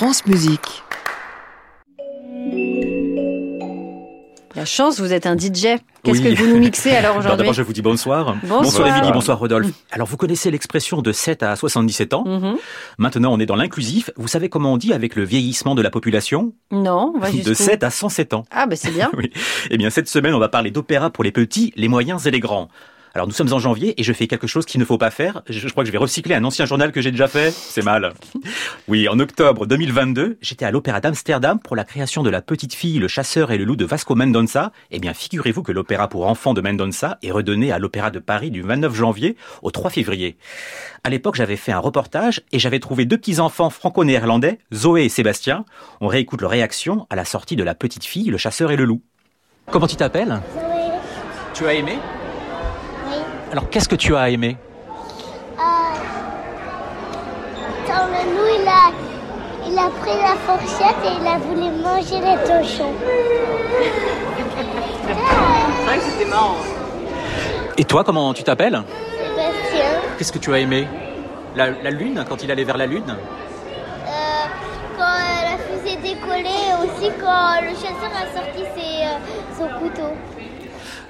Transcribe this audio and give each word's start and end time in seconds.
France 0.00 0.24
Musique. 0.24 0.82
La 4.56 4.64
chance, 4.64 4.98
vous 4.98 5.12
êtes 5.12 5.26
un 5.26 5.36
DJ. 5.36 5.76
Qu'est-ce 6.02 6.22
Oui. 6.22 6.34
que 6.34 6.40
vous 6.42 6.46
nous 6.48 6.56
mixez 6.56 6.92
alors 6.92 7.10
Alors 7.10 7.16
aujourd'hui 7.18 7.36
d'abord, 7.36 7.52
je 7.52 7.60
vous 7.60 7.72
dis 7.74 7.82
bonsoir. 7.82 8.34
Bonsoir. 8.44 8.96
Émilie, 8.96 9.12
bonsoir 9.12 9.38
Rodolphe. 9.38 9.70
Alors 9.92 10.08
vous 10.08 10.16
connaissez 10.16 10.50
l'expression 10.50 11.02
de 11.02 11.12
7 11.12 11.42
à 11.42 11.54
77 11.54 12.14
ans. 12.14 12.24
Mhm. 12.26 12.56
Maintenant, 12.96 13.30
on 13.34 13.38
est 13.40 13.44
dans 13.44 13.56
l'inclusif. 13.56 14.10
Vous 14.16 14.26
savez 14.26 14.48
comment 14.48 14.72
on 14.72 14.76
dit 14.78 14.94
avec 14.94 15.16
le 15.16 15.24
vieillissement 15.24 15.74
de 15.74 15.82
la 15.82 15.90
population? 15.90 16.54
Non, 16.70 17.12
on 17.14 17.18
va 17.18 17.30
De 17.30 17.36
jusqu'où? 17.36 17.52
7 17.54 17.84
à 17.84 17.90
107 17.90 18.32
ans. 18.32 18.44
Ah 18.50 18.64
bah 18.66 18.76
c'est 18.76 18.92
bien. 18.92 19.10
Oui. 19.18 19.30
Eh 19.70 19.76
bien, 19.76 19.90
cette 19.90 20.08
semaine, 20.08 20.32
on 20.32 20.38
va 20.38 20.48
parler 20.48 20.70
d'opéra 20.70 21.10
pour 21.10 21.24
les 21.24 21.32
petits, 21.32 21.74
les 21.76 21.88
moyens 21.88 22.26
et 22.26 22.30
les 22.30 22.40
grands. 22.40 22.68
Alors, 23.14 23.26
nous 23.26 23.32
sommes 23.32 23.52
en 23.52 23.58
janvier 23.58 24.00
et 24.00 24.04
je 24.04 24.12
fais 24.12 24.28
quelque 24.28 24.46
chose 24.46 24.66
qu'il 24.66 24.80
ne 24.80 24.84
faut 24.84 24.98
pas 24.98 25.10
faire. 25.10 25.42
Je, 25.48 25.68
crois 25.68 25.82
que 25.82 25.88
je 25.88 25.92
vais 25.92 25.98
recycler 25.98 26.34
un 26.34 26.44
ancien 26.44 26.64
journal 26.64 26.92
que 26.92 27.00
j'ai 27.00 27.10
déjà 27.10 27.26
fait. 27.26 27.50
C'est 27.50 27.84
mal. 27.84 28.12
Oui, 28.86 29.08
en 29.08 29.18
octobre 29.18 29.66
2022, 29.66 30.38
j'étais 30.40 30.64
à 30.64 30.70
l'Opéra 30.70 31.00
d'Amsterdam 31.00 31.58
pour 31.58 31.74
la 31.74 31.84
création 31.84 32.22
de 32.22 32.30
La 32.30 32.40
Petite 32.40 32.74
Fille, 32.74 33.00
le 33.00 33.08
Chasseur 33.08 33.50
et 33.50 33.58
le 33.58 33.64
Loup 33.64 33.74
de 33.74 33.84
Vasco 33.84 34.14
Mendonça. 34.14 34.70
Eh 34.92 35.00
bien, 35.00 35.12
figurez-vous 35.12 35.62
que 35.62 35.72
l'opéra 35.72 36.08
pour 36.08 36.26
enfants 36.26 36.54
de 36.54 36.60
Mendonça 36.60 37.18
est 37.22 37.32
redonné 37.32 37.72
à 37.72 37.78
l'Opéra 37.80 38.10
de 38.10 38.20
Paris 38.20 38.50
du 38.52 38.62
29 38.62 38.94
janvier 38.94 39.36
au 39.62 39.72
3 39.72 39.90
février. 39.90 40.36
À 41.02 41.10
l'époque, 41.10 41.34
j'avais 41.34 41.56
fait 41.56 41.72
un 41.72 41.78
reportage 41.78 42.42
et 42.52 42.60
j'avais 42.60 42.78
trouvé 42.78 43.06
deux 43.06 43.18
petits-enfants 43.18 43.70
franco-néerlandais, 43.70 44.58
Zoé 44.72 45.04
et 45.04 45.08
Sébastien. 45.08 45.64
On 46.00 46.06
réécoute 46.06 46.42
leur 46.42 46.50
réaction 46.50 47.06
à 47.10 47.16
la 47.16 47.24
sortie 47.24 47.56
de 47.56 47.64
La 47.64 47.74
Petite 47.74 48.04
Fille, 48.04 48.30
le 48.30 48.38
Chasseur 48.38 48.70
et 48.70 48.76
le 48.76 48.84
Loup. 48.84 49.02
Comment 49.70 49.88
tu 49.88 49.96
t'appelles? 49.96 50.40
Zoé, 50.54 50.90
Tu 51.54 51.66
as 51.66 51.74
aimé? 51.74 51.98
Alors 53.50 53.68
qu'est-ce 53.68 53.88
que 53.88 53.96
tu 53.96 54.14
as 54.16 54.30
aimé 54.30 54.56
Euh, 55.58 55.62
dans 57.88 58.06
le 58.06 58.22
loup, 58.36 58.50
il 58.62 58.68
a, 58.68 58.92
il 59.68 59.78
a 59.78 59.90
pris 60.00 60.16
la 60.16 60.36
fourchette 60.46 60.96
et 61.04 61.20
il 61.20 61.26
a 61.26 61.38
voulu 61.38 61.70
manger 61.82 62.20
les 62.20 62.36
tochons. 62.46 62.94
Et 67.76 67.84
toi, 67.84 68.04
comment 68.04 68.32
tu 68.34 68.42
t'appelles 68.44 68.82
Sébastien, 69.18 69.90
Qu'est-ce 70.18 70.32
que 70.32 70.38
tu 70.38 70.52
as 70.54 70.58
aimé 70.58 70.86
la, 71.56 71.70
la 71.70 71.90
lune, 71.90 72.24
quand 72.28 72.42
il 72.44 72.50
allait 72.52 72.64
vers 72.64 72.76
la 72.76 72.86
lune 72.86 73.02
euh, 73.08 74.46
quand 74.96 75.02
euh, 75.02 75.50
la 75.50 75.58
fusée 75.58 75.96
décollait 75.96 76.44
et 76.44 76.74
aussi 76.84 77.10
quand 77.20 77.60
le 77.62 77.70
chasseur 77.70 78.12
a 78.14 78.26
sorti 78.36 78.62
ses, 78.76 79.04
euh, 79.04 79.18
son 79.58 79.68
couteau. 79.80 80.12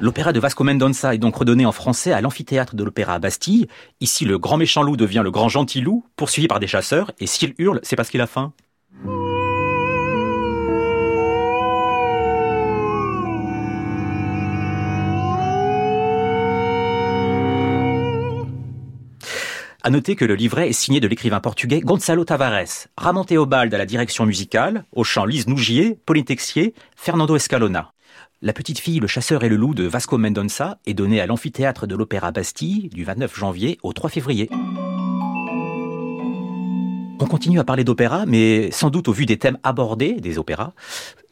L'opéra 0.02 0.32
de 0.32 0.40
Vasco 0.40 0.64
Mendonça 0.64 1.14
est 1.14 1.18
donc 1.18 1.36
redonné 1.36 1.66
en 1.66 1.72
français 1.72 2.12
à 2.12 2.22
l'amphithéâtre 2.22 2.74
de 2.74 2.82
l'Opéra 2.82 3.14
à 3.14 3.18
Bastille. 3.18 3.66
Ici, 4.00 4.24
le 4.24 4.38
grand 4.38 4.56
méchant 4.56 4.82
loup 4.82 4.96
devient 4.96 5.20
le 5.22 5.30
grand 5.30 5.50
gentil 5.50 5.82
loup, 5.82 6.06
poursuivi 6.16 6.48
par 6.48 6.58
des 6.58 6.66
chasseurs, 6.66 7.12
et 7.20 7.26
s'il 7.26 7.54
hurle, 7.58 7.80
c'est 7.82 7.96
parce 7.96 8.08
qu'il 8.08 8.22
a 8.22 8.26
faim. 8.26 8.54
À 19.82 19.90
noter 19.90 20.16
que 20.16 20.24
le 20.24 20.34
livret 20.34 20.70
est 20.70 20.72
signé 20.72 21.00
de 21.00 21.08
l'écrivain 21.08 21.40
portugais 21.40 21.80
Gonçalo 21.80 22.24
Tavares, 22.24 22.88
Ramon 22.96 23.24
Théobald 23.24 23.72
à 23.74 23.78
la 23.78 23.86
direction 23.86 24.24
musicale, 24.24 24.84
au 24.92 25.04
chant 25.04 25.26
Lise 25.26 25.46
Nougier, 25.46 25.98
Pauline 26.06 26.24
Fernando 26.96 27.36
Escalona. 27.36 27.92
La 28.42 28.54
petite 28.54 28.78
fille, 28.78 29.00
le 29.00 29.06
chasseur 29.06 29.44
et 29.44 29.50
le 29.50 29.56
loup 29.56 29.74
de 29.74 29.84
Vasco 29.84 30.16
Mendonça 30.16 30.78
est 30.86 30.94
donnée 30.94 31.20
à 31.20 31.26
l'amphithéâtre 31.26 31.86
de 31.86 31.94
l'Opéra 31.94 32.30
Bastille 32.30 32.88
du 32.88 33.04
29 33.04 33.36
janvier 33.36 33.78
au 33.82 33.92
3 33.92 34.08
février. 34.08 34.48
On 37.20 37.26
continue 37.28 37.60
à 37.60 37.64
parler 37.64 37.84
d'opéra, 37.84 38.24
mais 38.24 38.70
sans 38.70 38.88
doute 38.88 39.08
au 39.08 39.12
vu 39.12 39.26
des 39.26 39.36
thèmes 39.36 39.58
abordés 39.62 40.14
des 40.22 40.38
opéras, 40.38 40.72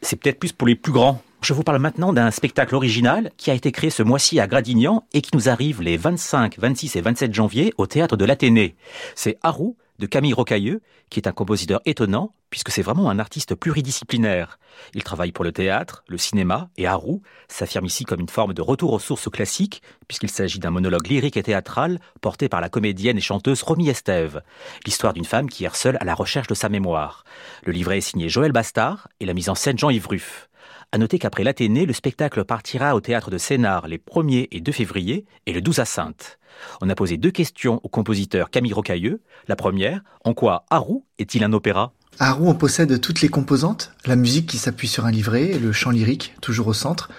c'est 0.03 0.17
peut-être 0.17 0.37
plus 0.37 0.51
pour 0.51 0.67
les 0.67 0.75
plus 0.75 0.91
grands. 0.91 1.19
Je 1.41 1.55
vous 1.55 1.63
parle 1.63 1.79
maintenant 1.79 2.13
d'un 2.13 2.29
spectacle 2.29 2.75
original 2.75 3.31
qui 3.37 3.49
a 3.49 3.55
été 3.55 3.71
créé 3.71 3.89
ce 3.89 4.03
mois-ci 4.03 4.39
à 4.39 4.45
Gradignan 4.45 5.03
et 5.11 5.21
qui 5.21 5.31
nous 5.33 5.49
arrive 5.49 5.81
les 5.81 5.97
25, 5.97 6.59
26 6.59 6.95
et 6.95 7.01
27 7.01 7.33
janvier 7.33 7.73
au 7.79 7.87
théâtre 7.87 8.17
de 8.17 8.25
l'Athénée. 8.25 8.75
C'est 9.15 9.39
Harou 9.41 9.75
de 9.99 10.07
Camille 10.07 10.33
Rocailleux, 10.33 10.81
qui 11.09 11.19
est 11.19 11.27
un 11.27 11.31
compositeur 11.31 11.81
étonnant, 11.85 12.33
puisque 12.49 12.71
c'est 12.71 12.81
vraiment 12.81 13.09
un 13.09 13.19
artiste 13.19 13.53
pluridisciplinaire. 13.53 14.57
Il 14.93 15.03
travaille 15.03 15.31
pour 15.31 15.43
le 15.43 15.51
théâtre, 15.51 16.03
le 16.07 16.17
cinéma, 16.17 16.69
et 16.77 16.87
Harou 16.87 17.21
s'affirme 17.47 17.85
ici 17.85 18.05
comme 18.05 18.21
une 18.21 18.29
forme 18.29 18.53
de 18.53 18.61
retour 18.61 18.93
aux 18.93 18.99
sources 18.99 19.29
classiques, 19.29 19.81
puisqu'il 20.07 20.29
s'agit 20.29 20.59
d'un 20.59 20.71
monologue 20.71 21.07
lyrique 21.07 21.37
et 21.37 21.43
théâtral 21.43 21.99
porté 22.21 22.49
par 22.49 22.61
la 22.61 22.69
comédienne 22.69 23.17
et 23.17 23.21
chanteuse 23.21 23.61
Romy 23.61 23.89
Estève. 23.89 24.41
L'histoire 24.85 25.13
d'une 25.13 25.25
femme 25.25 25.49
qui 25.49 25.65
erre 25.65 25.75
seule 25.75 25.97
à 25.99 26.05
la 26.05 26.15
recherche 26.15 26.47
de 26.47 26.55
sa 26.55 26.69
mémoire. 26.69 27.23
Le 27.63 27.71
livret 27.71 27.99
est 27.99 28.01
signé 28.01 28.29
Joël 28.29 28.51
Bastard 28.51 29.09
et 29.19 29.25
la 29.25 29.33
mise 29.33 29.49
en 29.49 29.55
scène 29.55 29.77
Jean-Yves 29.77 30.07
Ruff. 30.07 30.48
À 30.91 30.97
noter 30.97 31.19
qu'après 31.19 31.43
l'Athénée, 31.43 31.85
le 31.85 31.93
spectacle 31.93 32.43
partira 32.45 32.95
au 32.95 32.99
théâtre 32.99 33.29
de 33.29 33.37
Sénart 33.37 33.87
les 33.87 33.99
1er 33.99 34.47
et 34.51 34.59
2 34.59 34.71
février 34.71 35.25
et 35.45 35.53
le 35.53 35.61
12 35.61 35.77
à 35.77 35.85
Sainte. 35.85 36.39
On 36.81 36.89
a 36.89 36.95
posé 36.95 37.17
deux 37.17 37.29
questions 37.29 37.79
au 37.83 37.89
compositeur 37.89 38.49
Camille 38.49 38.73
Rocailleux. 38.73 39.21
La 39.47 39.55
première, 39.55 40.01
en 40.25 40.33
quoi 40.33 40.65
Harou 40.71 41.05
est-il 41.19 41.43
un 41.43 41.53
opéra? 41.53 41.93
Roux, 42.19 42.47
on 42.47 42.55
possède 42.55 42.99
toutes 42.99 43.21
les 43.21 43.29
composantes, 43.29 43.93
la 44.07 44.15
musique 44.15 44.47
qui 44.47 44.57
s'appuie 44.57 44.87
sur 44.87 45.05
un 45.05 45.11
livret, 45.11 45.59
le 45.59 45.71
chant 45.71 45.91
lyrique, 45.91 46.33
toujours 46.41 46.65
au 46.65 46.73
centre, 46.73 47.11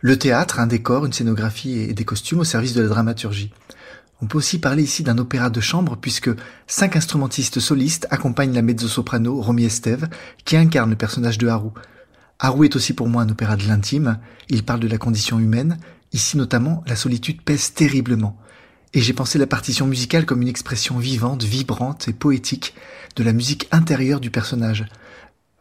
le 0.00 0.16
théâtre, 0.16 0.60
un 0.60 0.68
décor, 0.68 1.04
une 1.04 1.12
scénographie 1.12 1.80
et 1.80 1.94
des 1.94 2.04
costumes 2.04 2.38
au 2.38 2.44
service 2.44 2.74
de 2.74 2.82
la 2.82 2.88
dramaturgie. 2.88 3.50
On 4.22 4.28
peut 4.28 4.38
aussi 4.38 4.60
parler 4.60 4.84
ici 4.84 5.02
d'un 5.02 5.18
opéra 5.18 5.50
de 5.50 5.60
chambre 5.60 5.96
puisque 6.00 6.30
cinq 6.68 6.94
instrumentistes 6.94 7.58
solistes 7.58 8.06
accompagnent 8.10 8.54
la 8.54 8.62
mezzo-soprano 8.62 9.42
Romy 9.42 9.64
Estève 9.64 10.08
qui 10.44 10.56
incarne 10.56 10.90
le 10.90 10.96
personnage 10.96 11.38
de 11.38 11.48
Haru. 11.48 11.72
Haru 12.38 12.66
est 12.66 12.76
aussi 12.76 12.92
pour 12.92 13.08
moi 13.08 13.22
un 13.22 13.28
opéra 13.28 13.56
de 13.56 13.66
l'intime, 13.66 14.18
il 14.48 14.62
parle 14.62 14.80
de 14.80 14.88
la 14.88 14.98
condition 14.98 15.38
humaine, 15.38 15.78
ici 16.12 16.36
notamment 16.36 16.82
la 16.86 16.96
solitude 16.96 17.42
pèse 17.42 17.72
terriblement. 17.72 18.38
Et 18.92 19.00
j'ai 19.00 19.12
pensé 19.12 19.38
la 19.38 19.46
partition 19.46 19.86
musicale 19.86 20.26
comme 20.26 20.42
une 20.42 20.48
expression 20.48 20.98
vivante, 20.98 21.42
vibrante 21.42 22.08
et 22.08 22.12
poétique 22.12 22.74
de 23.16 23.22
la 23.22 23.32
musique 23.32 23.68
intérieure 23.72 24.20
du 24.20 24.30
personnage, 24.30 24.86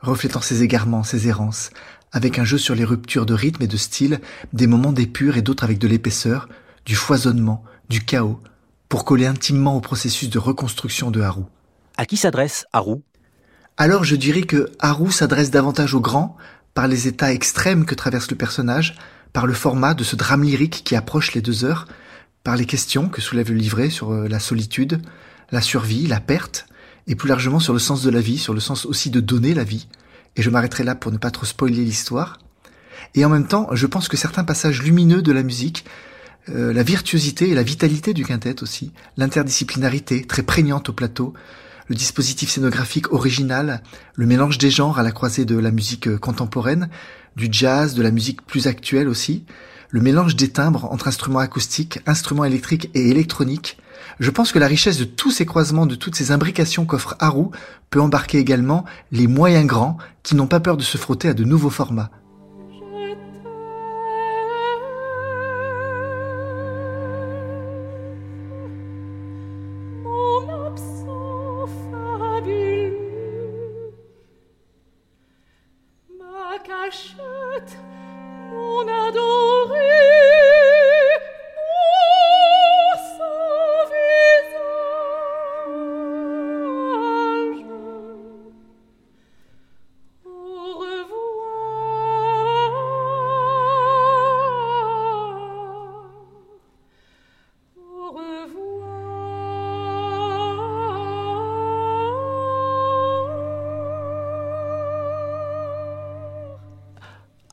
reflétant 0.02 0.42
ses 0.42 0.64
égarements, 0.64 1.04
ses 1.04 1.28
errances, 1.28 1.72
avec 2.12 2.40
un 2.40 2.46
jeu 2.46 2.58
sur 2.58 2.76
les 2.76 2.86
ruptures 2.86 3.26
de 3.26 3.34
rythme 3.34 3.64
et 3.64 3.68
de 3.68 3.78
style, 3.78 4.20
des 4.54 4.68
moments 4.68 4.94
d'épure 4.94 5.38
et 5.38 5.42
d'autres 5.42 5.64
avec 5.64 5.80
de 5.80 5.88
l'épaisseur, 5.88 6.48
du 6.86 6.96
foisonnement, 6.96 7.64
du 7.90 8.04
chaos, 8.04 8.40
pour 8.90 9.06
coller 9.06 9.26
intimement 9.26 9.76
au 9.76 9.82
processus 9.82 10.30
de 10.30 10.40
reconstruction 10.40 11.12
de 11.12 11.22
Haru. 11.22 11.44
À 11.98 12.06
qui 12.06 12.18
s'adresse 12.18 12.66
Harou 12.72 13.04
Alors 13.78 14.04
je 14.04 14.16
dirais 14.16 14.44
que 14.44 14.72
Haru 14.80 15.12
s'adresse 15.12 15.52
davantage 15.52 15.94
aux 15.94 16.02
grands, 16.02 16.38
par 16.76 16.88
les 16.88 17.08
états 17.08 17.34
extrêmes 17.34 17.86
que 17.86 17.96
traverse 17.96 18.30
le 18.30 18.38
personnage, 18.38 18.96
par 19.34 19.48
le 19.48 19.54
format 19.54 19.96
de 19.96 20.04
ce 20.04 20.16
drame 20.16 20.44
lyrique 20.44 20.84
qui 20.86 20.96
approche 20.96 21.34
les 21.34 21.42
deux 21.42 21.66
heures, 21.66 21.88
par 22.44 22.58
les 22.58 22.66
questions 22.66 23.10
que 23.10 23.22
soulève 23.22 23.50
le 23.50 23.58
livret 23.58 23.90
sur 23.90 24.12
euh, 24.12 24.28
la 24.28 24.40
solitude, 24.40 25.02
la 25.52 25.62
survie, 25.62 26.06
la 26.06 26.20
perte, 26.20 26.68
et 27.08 27.16
plus 27.16 27.30
largement 27.30 27.60
sur 27.60 27.74
le 27.74 27.80
sens 27.80 28.04
de 28.04 28.10
la 28.10 28.22
vie, 28.22 28.38
sur 28.38 28.54
le 28.54 28.60
sens 28.60 28.86
aussi 28.86 29.10
de 29.10 29.20
donner 29.20 29.54
la 29.54 29.64
vie. 29.64 29.88
Et 30.36 30.42
je 30.42 30.50
m'arrêterai 30.50 30.84
là 30.84 30.96
pour 30.96 31.12
ne 31.12 31.18
pas 31.18 31.32
trop 31.32 31.46
spoiler 31.46 31.84
l'histoire. 31.84 32.40
Et 33.14 33.24
en 33.24 33.30
même 33.30 33.48
temps, 33.48 33.68
je 33.72 33.88
pense 33.88 34.08
que 34.08 34.18
certains 34.18 34.44
passages 34.44 34.82
lumineux 34.84 35.22
de 35.22 35.32
la 35.32 35.44
musique, 35.44 35.86
euh, 36.50 36.74
la 36.74 36.84
virtuosité 36.84 37.50
et 37.50 37.56
la 37.56 37.64
vitalité 37.64 38.14
du 38.14 38.26
quintet 38.26 38.62
aussi, 38.62 38.92
l'interdisciplinarité 39.18 40.26
très 40.26 40.44
prégnante 40.44 40.90
au 40.90 40.94
plateau, 40.94 41.34
le 41.88 41.96
dispositif 41.96 42.50
scénographique 42.50 43.12
original, 43.12 43.82
le 44.16 44.26
mélange 44.26 44.58
des 44.58 44.72
genres 44.72 45.00
à 45.00 45.04
la 45.04 45.12
croisée 45.12 45.46
de 45.46 45.58
la 45.58 45.72
musique 45.72 46.08
euh, 46.08 46.18
contemporaine, 46.18 46.90
du 47.36 47.48
jazz, 47.52 47.94
de 47.94 48.02
la 48.02 48.12
musique 48.12 48.46
plus 48.46 48.68
actuelle 48.68 49.08
aussi, 49.08 49.46
le 49.90 50.02
mélange 50.02 50.36
des 50.36 50.50
timbres 50.50 50.86
entre 50.92 51.08
instruments 51.08 51.40
acoustiques, 51.40 52.00
instruments 52.06 52.46
électriques 52.46 52.90
et 52.94 53.10
électroniques. 53.10 53.78
Je 54.20 54.32
pense 54.32 54.52
que 54.52 54.60
la 54.60 54.68
richesse 54.68 54.98
de 54.98 55.06
tous 55.06 55.32
ces 55.32 55.46
croisements, 55.46 55.86
de 55.86 55.96
toutes 55.96 56.16
ces 56.16 56.32
imbrications 56.32 56.86
qu'offre 56.86 57.16
Haru 57.20 57.46
peut 57.90 58.02
embarquer 58.02 58.40
également 58.40 58.86
les 59.12 59.28
moyens 59.28 59.68
grands 59.68 59.98
qui 60.24 60.36
n'ont 60.36 60.48
pas 60.48 60.60
peur 60.60 60.78
de 60.78 60.84
se 60.84 60.98
frotter 60.98 61.30
à 61.30 61.34
de 61.34 61.44
nouveaux 61.44 61.70
formats. 61.70 62.12
Ma 77.18 77.25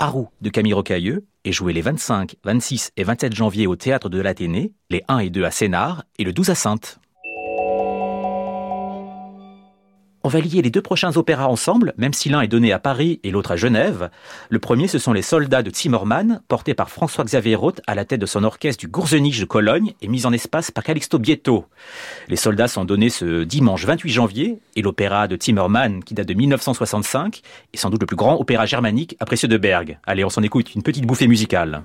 Harou 0.03 0.31
de 0.41 0.51
Camille 0.51 0.73
Rocailleux 0.75 1.27
est 1.45 1.53
joué 1.53 1.73
les 1.73 1.81
25, 1.81 2.35
26 2.43 2.91
et 2.97 3.05
27 3.05 3.37
janvier 3.37 3.69
au 3.69 3.77
théâtre 3.77 4.09
de 4.09 4.21
l'Athénée, 4.21 4.73
les 4.91 5.05
1 5.07 5.19
et 5.19 5.31
2 5.31 5.45
à 5.45 5.53
Sénart 5.53 6.03
et 6.19 6.25
le 6.25 6.33
12 6.33 6.51
à 6.51 6.57
Sainte. 6.57 6.99
On 10.25 10.29
va 10.29 10.39
lier 10.39 10.63
les 10.63 10.71
deux 10.71 10.83
prochains 10.83 11.17
opéras 11.17 11.49
ensemble, 11.49 11.95
même 11.97 12.13
si 12.13 12.29
l'un 12.29 12.43
est 12.43 12.49
donné 12.49 12.73
à 12.73 12.79
Paris 12.79 13.19
et 13.25 13.33
l'autre 13.33 13.51
à 13.51 13.57
Genève. 13.57 14.09
Le 14.51 14.61
premier, 14.61 14.87
ce 14.87 15.01
sont 15.01 15.13
les 15.13 15.21
Soldats 15.21 15.65
de 15.65 15.75
Zimmermann, 15.75 16.43
portés 16.47 16.75
par 16.75 16.91
François-Xavier 16.91 17.57
Roth 17.57 17.81
à 17.89 17.97
la 17.97 18.05
tête 18.05 18.21
de 18.21 18.27
son 18.27 18.45
orchestre 18.45 18.81
du 18.81 18.87
Gourzenich 18.87 19.41
de 19.41 19.45
Cologne 19.45 19.95
et 20.01 20.07
mis 20.07 20.25
en 20.25 20.33
espace 20.33 20.71
par 20.71 20.85
Calixto 20.85 21.19
Bietto. 21.19 21.65
Les 22.29 22.37
soldats 22.37 22.69
sont 22.69 22.85
donnés 22.85 23.11
ce 23.11 23.43
dimanche 23.43 23.85
28 23.85 24.11
janvier 24.11 24.61
et 24.77 24.83
l'opéra 24.83 25.27
de 25.27 25.37
Zimmermann, 25.41 26.05
qui 26.05 26.15
date 26.15 26.29
de 26.29 26.35
1965, 26.35 27.43
est 27.73 27.77
sans 27.77 27.91
doute 27.91 28.03
le 28.03 28.07
plus 28.07 28.17
grand 28.17 28.37
opéra 28.41 28.65
germanique 28.65 29.17
après 29.19 29.35
ceux 29.35 29.49
de 29.49 29.57
Berg. 29.57 29.99
Allez, 30.07 30.25
on 30.25 30.31
s'en 30.31 30.43
écoute 30.45 30.73
une 30.77 30.85
petite 30.85 31.05
bouffée 31.05 31.27
musicale. 31.27 31.83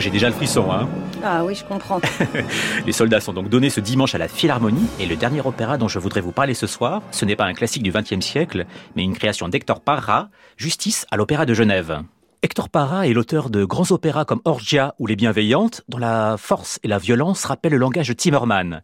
Moi 0.00 0.04
j'ai 0.04 0.10
déjà 0.10 0.28
le 0.28 0.34
frisson, 0.34 0.72
hein. 0.72 0.88
Ah 1.22 1.44
oui, 1.44 1.54
je 1.54 1.62
comprends. 1.62 2.00
Les 2.86 2.92
soldats 2.92 3.20
sont 3.20 3.34
donc 3.34 3.50
donnés 3.50 3.68
ce 3.68 3.80
dimanche 3.80 4.14
à 4.14 4.18
la 4.18 4.28
Philharmonie 4.28 4.86
et 4.98 5.04
le 5.04 5.14
dernier 5.14 5.42
opéra 5.44 5.76
dont 5.76 5.88
je 5.88 5.98
voudrais 5.98 6.22
vous 6.22 6.32
parler 6.32 6.54
ce 6.54 6.66
soir, 6.66 7.02
ce 7.10 7.26
n'est 7.26 7.36
pas 7.36 7.44
un 7.44 7.52
classique 7.52 7.82
du 7.82 7.92
XXe 7.92 8.24
siècle, 8.24 8.64
mais 8.96 9.02
une 9.02 9.14
création 9.14 9.50
d'Hector 9.50 9.82
Parra, 9.82 10.30
Justice 10.56 11.06
à 11.10 11.18
l'Opéra 11.18 11.44
de 11.44 11.52
Genève. 11.52 12.02
Hector 12.42 12.70
Parra 12.70 13.06
est 13.06 13.12
l'auteur 13.12 13.50
de 13.50 13.66
grands 13.66 13.92
opéras 13.92 14.24
comme 14.24 14.40
Orgia 14.46 14.94
ou 14.98 15.06
Les 15.06 15.14
Bienveillantes, 15.14 15.82
dont 15.90 15.98
la 15.98 16.36
force 16.38 16.78
et 16.82 16.88
la 16.88 16.96
violence 16.96 17.44
rappellent 17.44 17.72
le 17.72 17.76
langage 17.76 18.08
de 18.08 18.14
Timmerman. 18.14 18.80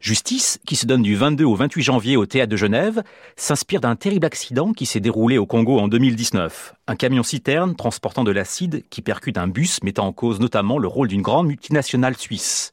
Justice, 0.00 0.58
qui 0.66 0.74
se 0.74 0.86
donne 0.86 1.02
du 1.02 1.14
22 1.14 1.44
au 1.44 1.54
28 1.54 1.82
janvier 1.84 2.16
au 2.16 2.26
Théâtre 2.26 2.50
de 2.50 2.56
Genève, 2.56 3.04
s'inspire 3.36 3.80
d'un 3.80 3.94
terrible 3.94 4.26
accident 4.26 4.72
qui 4.72 4.86
s'est 4.86 4.98
déroulé 4.98 5.38
au 5.38 5.46
Congo 5.46 5.78
en 5.78 5.86
2019. 5.86 6.74
Un 6.88 6.96
camion-citerne 6.96 7.76
transportant 7.76 8.24
de 8.24 8.32
l'acide 8.32 8.82
qui 8.90 9.02
percute 9.02 9.38
un 9.38 9.46
bus 9.46 9.80
mettant 9.84 10.08
en 10.08 10.12
cause 10.12 10.40
notamment 10.40 10.80
le 10.80 10.88
rôle 10.88 11.06
d'une 11.06 11.22
grande 11.22 11.46
multinationale 11.46 12.16
suisse. 12.16 12.72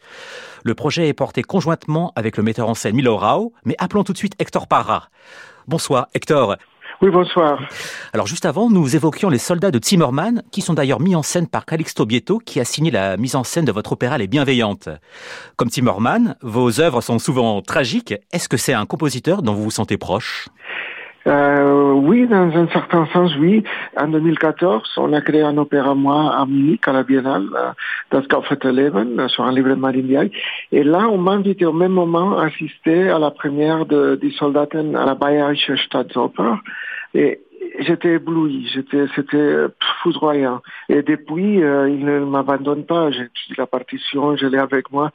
Le 0.63 0.73
projet 0.73 1.09
est 1.09 1.13
porté 1.13 1.43
conjointement 1.43 2.11
avec 2.15 2.37
le 2.37 2.43
metteur 2.43 2.69
en 2.69 2.73
scène 2.73 2.95
Milo 2.95 3.17
Rao, 3.17 3.53
mais 3.65 3.75
appelons 3.77 4.03
tout 4.03 4.13
de 4.13 4.17
suite 4.17 4.33
Hector 4.39 4.65
Parra. 4.65 5.09
Bonsoir 5.67 6.07
Hector. 6.15 6.57
Oui, 7.03 7.09
bonsoir. 7.09 7.59
Alors 8.13 8.27
juste 8.27 8.45
avant, 8.45 8.69
nous 8.69 8.95
évoquions 8.95 9.27
les 9.27 9.37
soldats 9.37 9.71
de 9.71 9.79
Zimmermann, 9.83 10.41
qui 10.53 10.61
sont 10.61 10.73
d'ailleurs 10.73 11.01
mis 11.01 11.17
en 11.17 11.21
scène 11.21 11.49
par 11.49 11.65
Calixto 11.65 12.05
Bietto, 12.05 12.37
qui 12.37 12.61
a 12.61 12.63
signé 12.63 12.91
la 12.91 13.17
mise 13.17 13.35
en 13.35 13.43
scène 13.43 13.65
de 13.65 13.73
votre 13.73 13.91
opéra 13.91 14.17
Les 14.17 14.27
Bienveillantes. 14.27 14.87
Comme 15.57 15.69
Zimmermann, 15.69 16.37
vos 16.41 16.79
œuvres 16.79 17.01
sont 17.01 17.19
souvent 17.19 17.61
tragiques. 17.61 18.13
Est-ce 18.31 18.47
que 18.47 18.55
c'est 18.55 18.71
un 18.71 18.85
compositeur 18.85 19.41
dont 19.41 19.53
vous 19.53 19.63
vous 19.63 19.69
sentez 19.69 19.97
proche? 19.97 20.47
Euh, 21.27 21.91
oui, 21.91 22.25
dans 22.25 22.55
un 22.55 22.67
certain 22.67 23.05
sens, 23.07 23.35
oui. 23.37 23.65
En 23.97 24.07
2014, 24.07 24.93
on 24.95 25.11
a 25.11 25.19
créé 25.19 25.41
un 25.41 25.57
opéra 25.57 25.95
moi 25.95 26.33
à 26.33 26.45
Munich, 26.45 26.87
à 26.87 26.93
la 26.93 27.03
Biennale, 27.03 27.47
euh, 27.53 27.71
Das 28.11 28.23
euh, 28.31 29.27
sur 29.27 29.43
un 29.43 29.51
livre 29.51 29.69
de 29.69 29.75
Marine 29.75 30.07
Diaye. 30.07 30.31
Et 30.71 30.83
là, 30.83 31.09
on 31.09 31.17
m'a 31.17 31.31
invité 31.31 31.65
au 31.65 31.73
même 31.73 31.91
moment 31.91 32.39
à 32.39 32.45
assister 32.45 33.09
à 33.09 33.19
la 33.19 33.31
première 33.31 33.85
de, 33.85 34.15
des 34.21 34.31
Soldaten 34.31 34.95
à 34.95 35.05
la 35.05 35.15
Bayerische 35.15 35.71
Staatsoper. 35.85 36.55
Et 37.13 37.41
j'étais 37.79 38.13
ébloui, 38.13 38.67
j'étais, 38.73 39.05
c'était 39.15 39.65
foudroyant. 40.01 40.61
Et 40.89 41.01
depuis, 41.01 41.63
euh, 41.63 41.89
il 41.89 42.05
ne 42.05 42.19
m'abandonne 42.19 42.85
pas. 42.85 43.11
J'étudie 43.11 43.55
la 43.57 43.67
partition, 43.67 44.35
je 44.35 44.45
l'ai 44.45 44.57
avec 44.57 44.91
moi. 44.91 45.11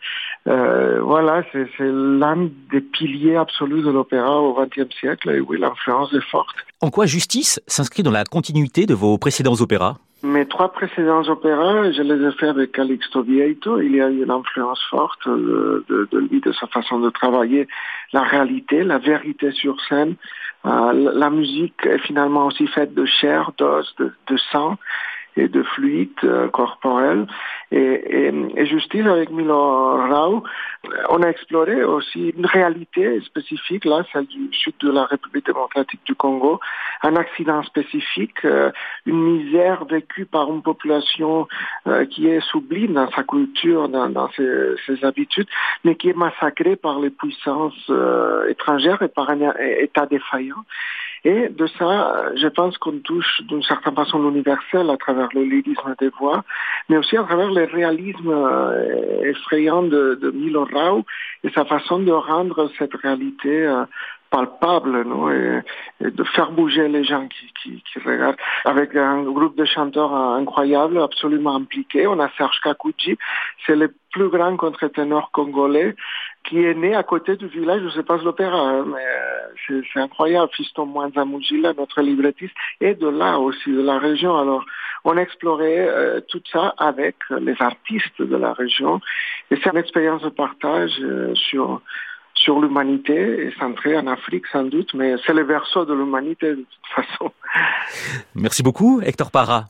Euh, 0.47 1.01
voilà, 1.03 1.45
c'est, 1.53 1.69
l'un 1.81 2.49
des 2.71 2.81
piliers 2.81 3.37
absolus 3.37 3.83
de 3.83 3.91
l'opéra 3.91 4.41
au 4.41 4.55
XXe 4.55 4.95
siècle. 4.99 5.31
Et 5.31 5.41
oui, 5.41 5.59
l'influence 5.59 6.13
est 6.13 6.31
forte. 6.31 6.57
En 6.81 6.91
quoi 6.91 7.07
Justice 7.07 7.61
s'inscrit 7.67 8.03
dans 8.03 8.11
la 8.11 8.25
continuité 8.25 8.87
de 8.87 8.95
vos 8.95 9.19
précédents 9.19 9.61
opéras? 9.61 9.97
Mes 10.23 10.47
trois 10.47 10.73
précédents 10.73 11.23
opéras, 11.29 11.93
je 11.93 12.03
les 12.03 12.27
ai 12.27 12.33
faits 12.33 12.51
avec 12.51 12.73
Calixto 12.73 13.23
Vieito. 13.23 13.81
Il 13.81 13.95
y 13.95 14.01
a 14.01 14.09
eu 14.09 14.25
une 14.25 14.31
influence 14.31 14.83
forte 14.91 15.29
de, 15.29 15.85
de, 15.89 16.09
de, 16.11 16.19
lui, 16.19 16.41
de 16.41 16.53
sa 16.53 16.67
façon 16.67 16.99
de 16.99 17.11
travailler 17.11 17.69
la 18.13 18.23
réalité, 18.23 18.83
la 18.83 18.99
vérité 18.99 19.53
sur 19.53 19.81
scène. 19.83 20.17
Euh, 20.67 21.13
la 21.15 21.31
musique 21.31 21.87
est 21.87 21.99
finalement 21.99 22.47
aussi 22.47 22.67
faite 22.67 22.95
de 22.95 23.05
chair, 23.05 23.53
d'os, 23.59 23.95
de, 23.99 24.13
de 24.27 24.37
sang 24.51 24.77
et 25.39 25.49
de 25.49 25.63
fluide 25.63 26.11
euh, 26.25 26.49
corporel. 26.49 27.27
Et, 27.71 27.79
et, 27.79 28.33
et, 28.57 29.01
avec 29.07 29.31
Milo 29.31 29.97
Rao, 30.09 30.43
on 31.11 31.23
a 31.23 31.29
exploré 31.29 31.85
aussi 31.85 32.31
une 32.37 32.47
réalité 32.47 33.21
spécifique, 33.21 33.85
là, 33.85 34.05
celle 34.13 34.27
du 34.27 34.49
sud 34.53 34.75
de 34.81 34.91
la 34.91 35.05
République 35.05 35.47
démocratique 35.47 36.01
du 36.05 36.15
Congo, 36.15 36.61
un 37.03 37.17
accident 37.17 37.63
spécifique, 37.63 38.45
euh, 38.45 38.71
une 39.07 39.21
misère 39.21 39.85
vécue 39.85 40.27
par 40.27 40.51
une 40.51 40.63
population 40.63 41.47
euh, 41.87 42.07
qui 42.07 42.29
est 42.29 42.41
sublime 42.41 42.95
dans 42.95 43.11
sa 43.11 43.23
culture, 43.23 43.89
dans, 43.89 44.09
dans 44.09 44.31
ses, 44.33 44.75
ses, 44.87 45.05
habitudes, 45.05 45.49
mais 45.85 45.95
qui 45.95 46.09
est 46.11 46.17
massacrée 46.17 46.77
par 46.77 46.99
les 47.01 47.11
puissances 47.11 47.91
euh, 47.91 48.49
étrangères 48.49 49.03
et 49.03 49.09
par 49.09 49.31
un 49.31 49.53
État 49.81 50.07
défaillant. 50.07 50.65
Et 51.25 51.49
de 51.49 51.67
ça, 51.79 52.33
je 52.37 52.49
pense 52.49 52.79
qu'on 52.79 52.99
touche 53.01 53.43
d'une 53.43 53.63
certaine 53.63 53.95
façon 53.95 54.23
l'universel 54.23 54.89
à 54.91 54.97
travers 54.97 55.29
le 55.35 55.43
lyrisme 55.43 55.95
des 55.99 56.11
voix, 56.11 56.45
mais 56.89 56.97
aussi 56.97 57.17
à 57.17 57.25
travers 57.25 57.51
le 57.51 57.65
réalisme 57.65 58.35
effrayant 59.23 59.83
de, 59.83 60.33
Milo 60.35 60.67
Rao 60.73 61.05
et 61.45 61.51
sa 61.51 61.65
façon 61.65 61.99
de 62.01 62.13
rendre 62.13 62.71
cette 62.79 62.95
réalité 62.95 63.67
euh, 63.67 63.85
palpable 64.31 65.05
non 65.05 65.31
et, 65.31 65.63
et, 66.01 66.11
de 66.11 66.25
faire 66.25 66.51
bouger 66.53 66.89
les 66.89 67.05
gens 67.05 67.27
qui, 67.29 67.53
qui, 67.63 67.83
qui, 67.83 67.99
regardent. 68.01 68.37
Avec 68.65 68.95
un 68.95 69.23
groupe 69.23 69.57
de 69.57 69.65
chanteurs 69.65 70.15
incroyables 70.15 71.01
absolument 71.01 71.57
impliqués. 71.57 72.07
On 72.07 72.21
a 72.21 72.29
Serge 72.37 72.61
Kakuchi 72.63 73.17
c'est 73.67 73.77
le 73.77 73.95
plus 74.13 74.29
grand 74.29 74.57
contre-ténor 74.57 75.31
congolais 75.33 75.95
qui 76.45 76.65
est 76.65 76.75
né 76.75 76.95
à 76.95 77.03
côté 77.03 77.37
du 77.37 77.47
village 77.47 77.83
où 77.83 77.91
se 77.91 78.01
passe 78.01 78.23
l'opéra 78.23 78.83
mais 78.85 79.83
c'est 79.93 80.01
incroyable 80.01 80.51
Fiston 80.55 80.87
Mujila 80.87 81.75
notre 81.75 82.01
librettiste 82.01 82.55
et 82.81 82.95
de 82.95 83.09
là 83.09 83.39
aussi 83.39 83.71
de 83.71 83.83
la 83.83 83.99
région 83.99 84.37
alors 84.37 84.65
on 85.05 85.17
a 85.17 85.21
exploré 85.21 85.79
euh, 85.79 86.21
tout 86.29 86.43
ça 86.53 86.75
avec 86.79 87.17
les 87.41 87.55
artistes 87.61 88.21
de 88.21 88.37
la 88.37 88.53
région 88.53 89.01
et 89.51 89.57
c'est 89.57 89.71
une 89.71 89.79
expérience 89.79 90.23
de 90.23 90.31
partage 90.31 90.99
euh, 91.01 91.35
sur 91.35 91.81
sur 92.35 92.61
l'humanité 92.61 93.47
et 93.47 93.53
centré 93.59 93.97
en 93.97 94.07
Afrique 94.07 94.47
sans 94.53 94.63
doute, 94.63 94.95
mais 94.95 95.17
c'est 95.27 95.35
le 95.35 95.43
verso 95.43 95.85
de 95.85 95.93
l'humanité 95.93 96.51
de 96.51 96.65
toute 96.65 96.95
façon. 96.95 97.33
Merci 98.35 98.63
beaucoup 98.63 99.01
Hector 99.03 99.31
Parra. 99.31 99.67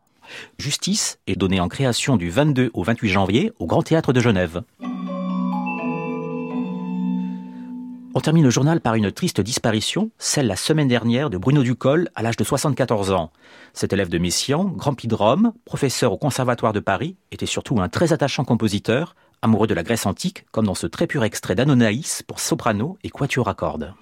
Justice 0.58 1.18
est 1.26 1.36
donnée 1.36 1.60
en 1.60 1.68
création 1.68 2.16
du 2.16 2.28
22 2.28 2.70
au 2.74 2.82
28 2.82 3.08
janvier 3.08 3.52
au 3.58 3.66
Grand 3.66 3.82
Théâtre 3.82 4.12
de 4.12 4.20
Genève. 4.20 4.62
On 8.18 8.20
termine 8.20 8.42
le 8.42 8.50
journal 8.50 8.80
par 8.80 8.96
une 8.96 9.12
triste 9.12 9.40
disparition, 9.40 10.10
celle 10.18 10.48
la 10.48 10.56
semaine 10.56 10.88
dernière 10.88 11.30
de 11.30 11.38
Bruno 11.38 11.62
Ducol 11.62 12.08
à 12.16 12.22
l'âge 12.24 12.36
de 12.36 12.42
74 12.42 13.12
ans. 13.12 13.30
Cet 13.74 13.92
élève 13.92 14.08
de 14.08 14.18
Messian, 14.18 14.64
grand 14.64 15.06
de 15.06 15.14
Rome, 15.14 15.52
professeur 15.64 16.12
au 16.12 16.16
Conservatoire 16.16 16.72
de 16.72 16.80
Paris, 16.80 17.14
était 17.30 17.46
surtout 17.46 17.80
un 17.80 17.88
très 17.88 18.12
attachant 18.12 18.42
compositeur, 18.42 19.14
amoureux 19.40 19.68
de 19.68 19.74
la 19.74 19.84
Grèce 19.84 20.04
antique, 20.04 20.46
comme 20.50 20.66
dans 20.66 20.74
ce 20.74 20.88
très 20.88 21.06
pur 21.06 21.22
extrait 21.22 21.54
d'Anonaïs 21.54 22.24
pour 22.24 22.40
soprano 22.40 22.98
et 23.04 23.10
quatuor 23.10 23.46
à 23.46 23.54
cordes. 23.54 23.94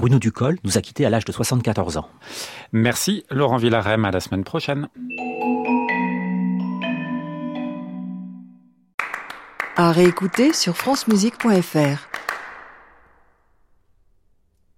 Bruno 0.00 0.18
Ducol 0.18 0.56
nous 0.64 0.78
a 0.78 0.80
quittés 0.80 1.04
à 1.04 1.10
l'âge 1.10 1.26
de 1.26 1.32
74 1.32 1.98
ans. 1.98 2.08
Merci 2.72 3.26
Laurent 3.30 3.58
Villarem, 3.58 4.06
à 4.06 4.10
la 4.10 4.20
semaine 4.20 4.44
prochaine. 4.44 4.88
À 9.76 9.92
réécouter 9.92 10.54
sur 10.54 10.74
francemusique.fr. 10.74 12.19